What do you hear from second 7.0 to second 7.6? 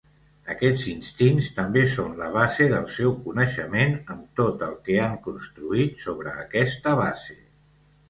base.